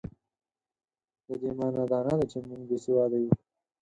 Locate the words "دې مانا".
1.41-1.83